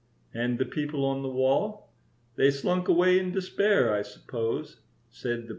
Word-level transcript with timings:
"And 0.33 0.57
the 0.57 0.65
people 0.65 1.05
on 1.05 1.21
the 1.21 1.29
wall? 1.29 1.93
They 2.35 2.49
slunk 2.49 2.87
away 2.87 3.19
in 3.19 3.31
despair, 3.33 3.93
I 3.93 4.01
suppose," 4.01 4.81
said 5.11 5.41
the 5.41 5.41
Poet. 5.43 5.49